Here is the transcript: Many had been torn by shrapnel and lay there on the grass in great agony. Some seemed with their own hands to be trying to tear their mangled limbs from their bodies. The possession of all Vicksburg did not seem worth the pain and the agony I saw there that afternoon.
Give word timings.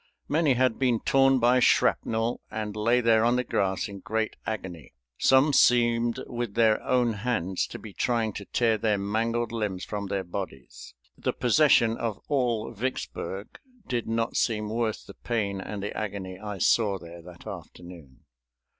Many 0.27 0.53
had 0.55 0.79
been 0.79 0.99
torn 0.99 1.37
by 1.37 1.59
shrapnel 1.59 2.41
and 2.49 2.75
lay 2.75 3.01
there 3.01 3.23
on 3.23 3.35
the 3.35 3.43
grass 3.43 3.87
in 3.87 3.99
great 3.99 4.35
agony. 4.47 4.95
Some 5.19 5.53
seemed 5.53 6.19
with 6.25 6.55
their 6.55 6.81
own 6.81 7.13
hands 7.13 7.67
to 7.67 7.77
be 7.77 7.93
trying 7.93 8.33
to 8.33 8.45
tear 8.45 8.79
their 8.79 8.97
mangled 8.97 9.51
limbs 9.51 9.85
from 9.85 10.07
their 10.07 10.23
bodies. 10.23 10.95
The 11.15 11.33
possession 11.33 11.97
of 11.97 12.19
all 12.29 12.71
Vicksburg 12.71 13.59
did 13.87 14.07
not 14.07 14.35
seem 14.37 14.69
worth 14.71 15.05
the 15.05 15.13
pain 15.13 15.61
and 15.61 15.83
the 15.83 15.95
agony 15.95 16.39
I 16.39 16.57
saw 16.57 16.97
there 16.97 17.21
that 17.21 17.45
afternoon. 17.45 18.21